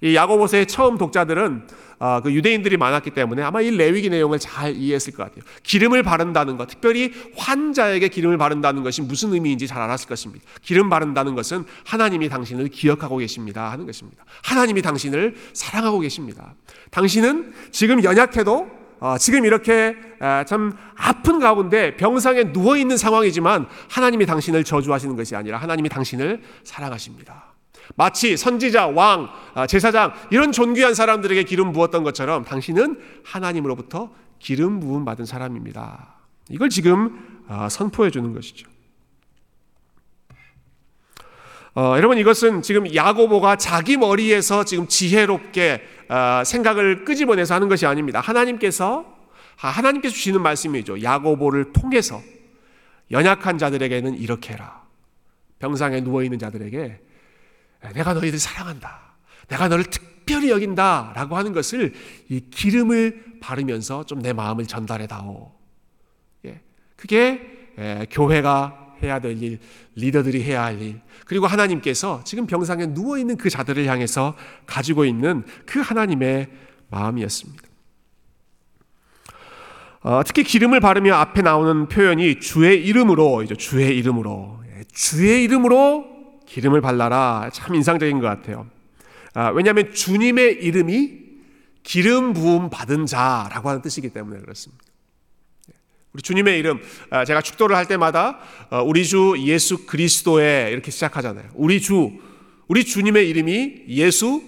[0.00, 1.66] 이 야고보서의 처음 독자들은
[2.04, 5.44] 아, 그 유대인들이 많았기 때문에 아마 이 레위기 내용을 잘 이해했을 것 같아요.
[5.62, 10.44] 기름을 바른다는 것, 특별히 환자에게 기름을 바른다는 것이 무슨 의미인지 잘 알았을 것입니다.
[10.62, 14.24] 기름 바른다는 것은 하나님이 당신을 기억하고 계십니다 하는 것입니다.
[14.42, 16.54] 하나님이 당신을 사랑하고 계십니다.
[16.90, 19.96] 당신은 지금 연약해도 어, 지금 이렇게
[20.46, 27.51] 참 아픈 가운데 병상에 누워 있는 상황이지만 하나님이 당신을 저주하시는 것이 아니라 하나님이 당신을 사랑하십니다.
[27.96, 35.04] 마치 선지자, 왕, 아, 제사장 이런 존귀한 사람들에게 기름 부었던 것처럼 당신은 하나님으로부터 기름 부음
[35.04, 36.16] 받은 사람입니다.
[36.50, 38.68] 이걸 지금 아, 선포해 주는 것이죠.
[41.74, 48.20] 어, 여러분 이것은 지금 야고보가 자기 머리에서 지금 지혜롭게 어, 생각을 끄집어내서 하는 것이 아닙니다.
[48.20, 49.06] 하나님께서
[49.56, 51.02] 하나님께서 주시는 말씀이죠.
[51.02, 52.20] 야고보를 통해서
[53.10, 54.82] 연약한 자들에게는 이렇게 해라.
[55.60, 57.00] 병상에 누워 있는 자들에게
[57.90, 59.00] 내가 너희들 사랑한다.
[59.48, 61.12] 내가 너를 특별히 여긴다.
[61.14, 61.92] 라고 하는 것을
[62.28, 65.52] 이 기름을 바르면서 좀 내 마음을 전달해 다오.
[66.44, 66.60] 예.
[66.96, 67.40] 그게
[67.76, 69.58] 에, 교회가 해야 될 일,
[69.96, 75.80] 리더들이 해야 할 일, 그리고 하나님께서 지금 병상에 누워있는 그 자들을 향해서 가지고 있는 그
[75.80, 76.48] 하나님의
[76.88, 77.62] 마음이었습니다.
[80.02, 86.11] 어, 특히 기름을 바르며 앞에 나오는 표현이 주의 이름으로, 이제 주의 이름으로, 예, 주의 이름으로
[86.52, 87.48] 기름을 발라라.
[87.50, 88.66] 참 인상적인 것 같아요.
[89.32, 91.22] 아, 왜냐하면 주님의 이름이
[91.82, 94.84] 기름 부음 받은 자라고 하는 뜻이기 때문에 그렇습니다.
[96.12, 98.38] 우리 주님의 이름, 아, 제가 축도를 할 때마다
[98.68, 101.48] 어, 우리 주 예수 그리스도에 이렇게 시작하잖아요.
[101.54, 102.12] 우리 주,
[102.68, 104.42] 우리 주님의 이름이 예수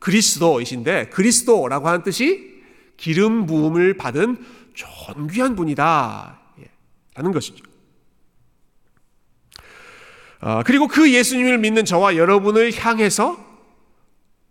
[0.00, 2.60] 그리스도이신데 그리스도라고 하는 뜻이
[2.98, 4.36] 기름 부음을 받은
[4.74, 6.40] 존귀한 분이다.
[6.60, 6.64] 예,
[7.14, 7.67] 라는 것이죠.
[10.40, 13.36] 어, 그리고 그 예수님을 믿는 저와 여러분을 향해서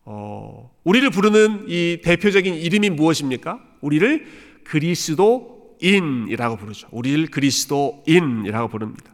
[0.03, 3.59] 어, 우리를 부르는 이 대표적인 이름이 무엇입니까?
[3.81, 4.25] 우리를
[4.63, 6.87] 그리스도인이라고 부르죠.
[6.91, 9.13] 우리를 그리스도인이라고 부릅니다.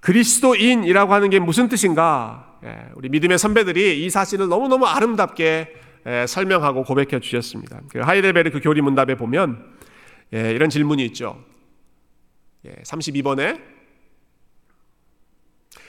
[0.00, 2.58] 그리스도인이라고 하는 게 무슨 뜻인가?
[2.64, 5.74] 예, 우리 믿음의 선배들이 이 사실을 너무너무 아름답게
[6.06, 7.80] 예, 설명하고 고백해 주셨습니다.
[7.90, 9.64] 그 하이델베르 그 교리 문답에 보면
[10.34, 11.44] 예, 이런 질문이 있죠.
[12.66, 13.71] 예, 32번에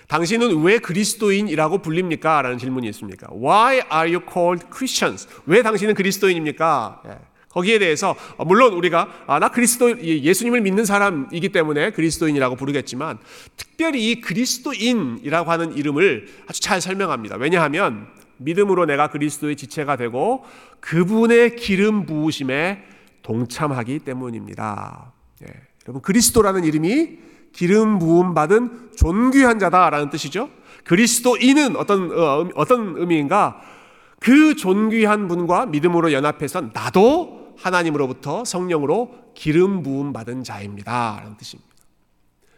[0.07, 2.41] 당신은 왜 그리스도인이라고 불립니까?
[2.41, 3.27] 라는 질문이 있습니까?
[3.33, 5.27] Why are you called Christians?
[5.45, 7.01] 왜 당신은 그리스도인입니까?
[7.07, 7.17] 예.
[7.49, 13.19] 거기에 대해서 어, 물론 우리가 아, 나 그리스도 예수님을 믿는 사람이기 때문에 그리스도인이라고 부르겠지만
[13.55, 17.37] 특별히 이 그리스도인이라고 하는 이름을 아주 잘 설명합니다.
[17.37, 20.43] 왜냐하면 믿음으로 내가 그리스도의 지체가 되고
[20.79, 22.83] 그분의 기름 부으심에
[23.21, 25.13] 동참하기 때문입니다.
[25.43, 25.53] 예.
[25.87, 27.19] 여러분 그리스도라는 이름이
[27.53, 30.49] 기름 부음 받은 존귀한 자다라는 뜻이죠.
[30.83, 33.61] 그리스도인은 어떤 어, 어떤 의미인가?
[34.19, 41.73] 그 존귀한 분과 믿음으로 연합해서 나도 하나님으로부터 성령으로 기름 부음 받은 자입니다라는 뜻입니다.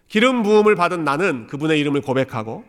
[0.08, 2.64] 기름 부음을 받은 나는 그분의 이름을 고백하고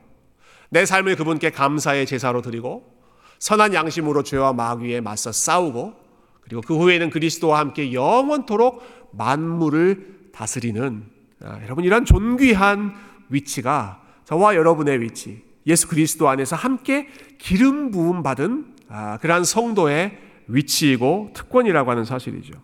[0.70, 2.96] 내 삶을 그분께 감사의 제사로 드리고
[3.38, 5.94] 선한 양심으로 죄와 마귀에 맞서 싸우고
[6.40, 12.94] 그리고 그 후에는 그리스도와 함께 영원토록 만물을 다스리는 아, 여러분 이런 존귀한
[13.28, 20.18] 위치가 저와 여러분의 위치 예수 그리스도 안에서 함께 기름 부음 받은 아, 그러한 성도의
[20.48, 22.54] 위치이고 특권이라고 하는 사실이죠.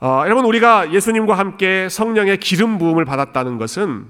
[0.00, 4.06] 어, 여러분 우리가 예수님과 함께 성령의 기름 부음을 받았다는 것은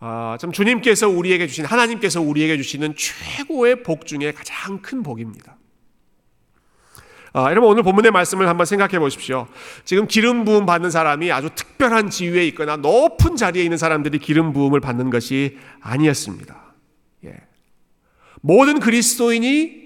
[0.00, 5.56] 어, 좀 주님께서 우리에게 주신 하나님께서 우리에게 주시는 최고의 복 중에 가장 큰 복입니다.
[7.32, 9.46] 어, 여러분 오늘 본문의 말씀을 한번 생각해 보십시오.
[9.84, 14.80] 지금 기름 부음 받는 사람이 아주 특별한 지위에 있거나 높은 자리에 있는 사람들이 기름 부음을
[14.80, 16.74] 받는 것이 아니었습니다.
[17.26, 17.36] 예.
[18.40, 19.80] 모든 그리스도인이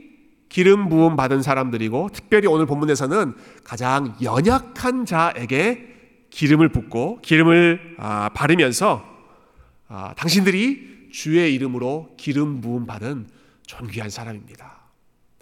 [0.48, 5.88] 기름 부음 받은 사람들이고 특별히 오늘 본문에서는 가장 연약한 자에게
[6.30, 9.04] 기름을 붓고 기름을 아, 바르면서
[9.88, 13.26] 아, 당신들이 주의 이름으로 기름 부음 받은
[13.66, 14.78] 존귀한 사람입니다.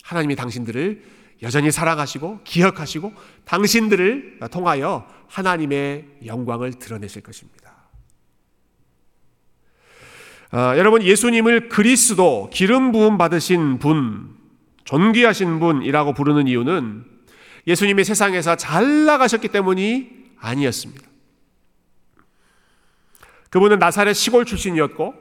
[0.03, 1.03] 하나님이 당신들을
[1.43, 3.13] 여전히 사랑하시고 기억하시고
[3.45, 7.73] 당신들을 통하여 하나님의 영광을 드러내실 것입니다.
[10.51, 14.37] 아, 여러분 예수님을 그리스도 기름 부음 받으신 분
[14.85, 17.05] 존귀하신 분이라고 부르는 이유는
[17.67, 21.09] 예수님이 세상에서 잘 나가셨기 때문이 아니었습니다.
[23.51, 25.15] 그분은 나사렛 시골 출신이었고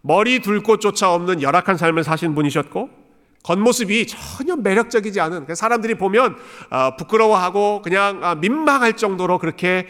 [0.00, 3.03] 머리 둘 곳조차 없는 열악한 삶을 사신 분이셨고
[3.44, 6.34] 겉모습이 전혀 매력적이지 않은 사람들이 보면
[6.70, 9.86] 어, 부끄러워하고 그냥 아, 민망할 정도로 그렇게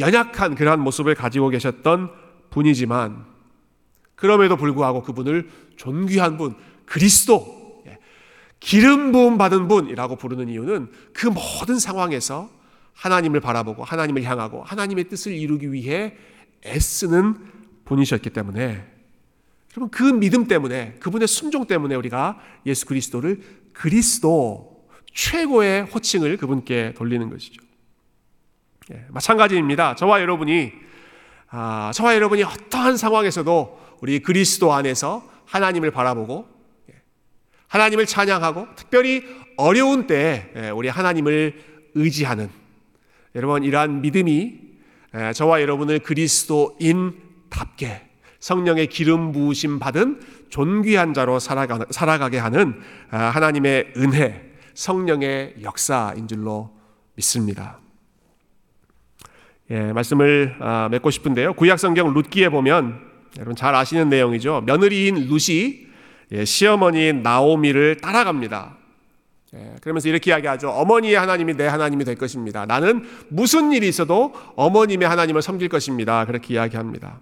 [0.00, 2.10] 연약한 그러한 모습을 가지고 계셨던
[2.50, 3.24] 분이지만
[4.16, 7.84] 그럼에도 불구하고 그분을 존귀한 분 그리스도
[8.58, 12.50] 기름 부음 받은 분이라고 부르는 이유는 그 모든 상황에서
[12.94, 16.16] 하나님을 바라보고 하나님을 향하고 하나님의 뜻을 이루기 위해
[16.64, 17.36] 애쓰는
[17.84, 18.95] 분이셨기 때문에
[19.76, 23.40] 여러분 그 믿음 때문에 그분의 순종 때문에 우리가 예수 그리스도를
[23.74, 27.62] 그리스도 최고의 호칭을 그분께 돌리는 것이죠.
[28.92, 29.96] 예, 마찬가지입니다.
[29.96, 30.72] 저와 여러분이
[31.48, 36.48] 아, 저와 여러분이 어떠한 상황에서도 우리 그리스도 안에서 하나님을 바라보고
[37.68, 39.24] 하나님을 찬양하고 특별히
[39.56, 42.48] 어려운 때에 예, 우리 하나님을 의지하는
[43.34, 44.60] 여러분 이러한 믿음이
[45.14, 48.05] 예, 저와 여러분을 그리스도인답게
[48.40, 56.70] 성령의 기름 부으심 받은 존귀한 자로 살아가, 게 하는 아, 하나님의 은혜, 성령의 역사인 줄로
[57.14, 57.78] 믿습니다.
[59.70, 61.54] 예, 말씀을 아, 맺고 싶은데요.
[61.54, 63.00] 구약 성경 룻기에 보면
[63.36, 64.62] 여러분 잘 아시는 내용이죠.
[64.66, 65.86] 며느리인 룻이
[66.32, 68.76] 예, 시어머니 나오미를 따라갑니다.
[69.54, 70.70] 예, 그러면서 이렇게 이야기하죠.
[70.70, 72.66] 어머니의 하나님이 내 하나님이 될 것입니다.
[72.66, 76.24] 나는 무슨 일이 있어도 어머님의 하나님을 섬길 것입니다.
[76.26, 77.20] 그렇게 이야기합니다.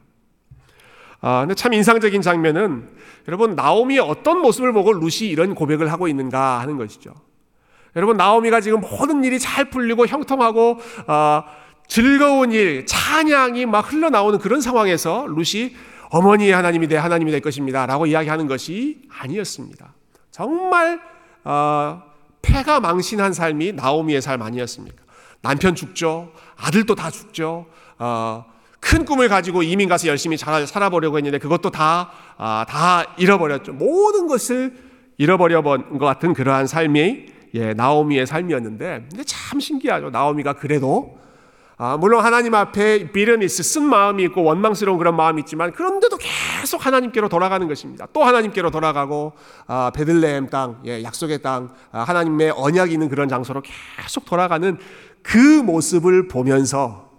[1.27, 2.87] 아, 근데 참 인상적인 장면은
[3.27, 7.15] 여러분 나오미의 어떤 모습을 보고 루시 이런 고백을 하고 있는가 하는 것이죠.
[7.97, 11.45] 여러분 나오미가 지금 모든 일이 잘 풀리고 형통하고 어,
[11.89, 15.75] 즐거운 일, 찬양이 막 흘러나오는 그런 상황에서 루시
[16.11, 17.87] 어머니의 하나님이 내 하나님이 될 것입니다.
[17.87, 19.95] 라고 이야기하는 것이 아니었습니다.
[20.31, 21.01] 정말,
[21.45, 22.03] 어,
[22.43, 25.03] 폐가 망신한 삶이 나오미의 삶 아니었습니까?
[25.41, 26.33] 남편 죽죠.
[26.59, 27.65] 아들도 다 죽죠.
[27.99, 28.45] 어,
[28.85, 33.73] 큰 꿈을 가지고 이민 가서 열심히 잘 살아보려고 했는데 그것도 다, 아, 다 잃어버렸죠.
[33.73, 34.75] 모든 것을
[35.17, 40.11] 잃어버려 본것 같은 그러한 삶이 예, 나오미의 삶이었는데, 근데 참 신기하죠.
[40.11, 41.19] 나오미가 그래도
[41.77, 47.29] 아, 물론 하나님 앞에 비련이스 쓴 마음이 있고 원망스러운 그런 마음이 있지만 그런데도 계속 하나님께로
[47.29, 48.07] 돌아가는 것입니다.
[48.13, 49.33] 또 하나님께로 돌아가고
[49.67, 54.77] 아, 베들레헴 땅, 예, 약속의 땅, 아, 하나님의 언약이 있는 그런 장소로 계속 돌아가는
[55.23, 57.14] 그 모습을 보면서 예,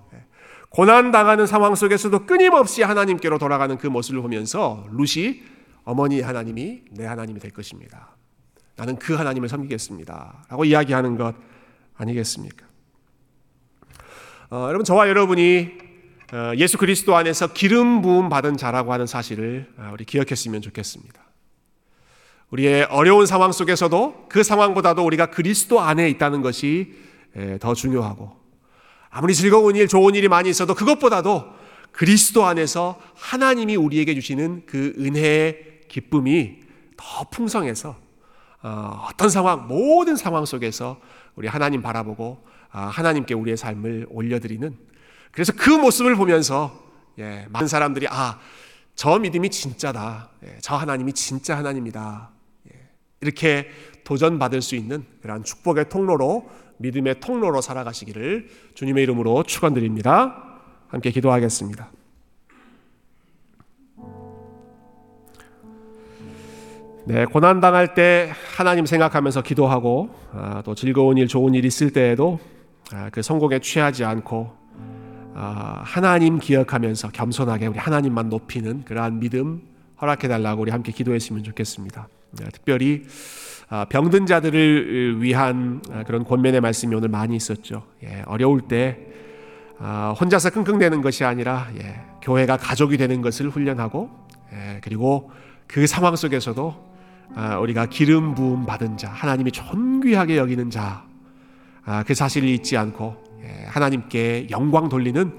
[0.76, 5.42] 고난 당하는 상황 속에서도 끊임없이 하나님께로 돌아가는 그 모습을 보면서 루시
[5.86, 8.10] 어머니 하나님이 내 하나님이 될 것입니다.
[8.76, 10.48] 나는 그 하나님을 섬기겠습니다.
[10.50, 11.34] 라고 이야기하는 것
[11.96, 12.66] 아니겠습니까?
[14.50, 15.72] 어, 여러분 저와 여러분이
[16.34, 21.22] 어, 예수 그리스도 안에서 기름 부음 받은 자라고 하는 사실을 어, 우리 기억했으면 좋겠습니다.
[22.50, 26.96] 우리의 어려운 상황 속에서도 그 상황보다도 우리가 그리스도 안에 있다는 것이
[27.34, 28.45] 에, 더 중요하고
[29.16, 31.46] 아무리 즐거운 일, 좋은 일이 많이 있어도 그것보다도
[31.94, 36.58] 그리스도 안에서 하나님이 우리에게 주시는 그 은혜의 기쁨이
[36.98, 37.96] 더 풍성해서
[38.62, 41.00] 어, 어떤 상황, 모든 상황 속에서
[41.38, 44.78] 우리 하나님 바라보고 아, 하나님께 우리의 삶을 올려드리는
[45.32, 46.78] 그래서 그 모습을 보면서
[47.18, 48.38] 예, 많은 사람들이 아,
[48.96, 50.28] 저 믿음이 진짜다.
[50.46, 52.32] 예, 저 하나님이 진짜 하나님이다.
[52.70, 52.90] 예,
[53.22, 53.70] 이렇게
[54.06, 56.48] 도전받을 수 있는 그러한 축복의 통로로
[56.78, 60.62] 믿음의 통로로 살아가시기를 주님의 이름으로 축원드립니다.
[60.88, 61.92] 함께 기도하겠습니다.
[67.08, 72.40] 네, 고난 당할 때 하나님 생각하면서 기도하고 아, 또 즐거운 일, 좋은 일 있을 때에도
[72.92, 74.52] 아, 그 성공에 취하지 않고
[75.36, 79.62] 아, 하나님 기억하면서 겸손하게 우리 하나님만 높이는 그러한 믿음
[80.02, 82.08] 허락해 달라고 우리 함께 기도했으면 좋겠습니다.
[82.40, 83.04] 네, 특별히
[83.70, 87.84] 아, 병든 자들을 위한 아, 그런 권면의 말씀이 오늘 많이 있었죠.
[88.04, 89.00] 예, 어려울 때
[89.80, 94.10] 아, 혼자서 끙끙대는 것이 아니라 예, 교회가 가족이 되는 것을 훈련하고
[94.54, 95.32] 예, 그리고
[95.68, 96.96] 그 상황 속에서도
[97.36, 101.06] 아, 우리가 기름 부음 받은 자, 하나님이 존귀하게 여기는 자,
[101.86, 105.34] 아, 그 사실을 잊지 않고 예, 하나님께 영광 돌리는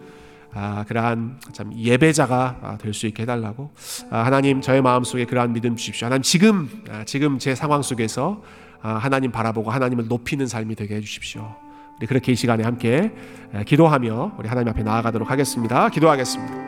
[0.55, 3.70] 아, 그러한 참 예배자가 될 수 있게 해달라고
[4.11, 6.07] 하나님 저의 마음 속에 그러한 믿음 주십시오.
[6.07, 6.70] 하나님 지금
[7.05, 8.42] 지금 제 상황 속에서
[8.80, 11.55] 하나님 바라보고 하나님을 높이는 삶이 되게 해주십시오.
[11.99, 13.12] 우리 그렇게 이 시간에 함께
[13.66, 15.88] 기도하며 우리 하나님 앞에 나아가도록 하겠습니다.
[15.88, 16.65] 기도하겠습니다.